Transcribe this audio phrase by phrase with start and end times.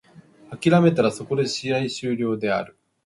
[0.49, 2.75] 諦めたらそこで試合終了である。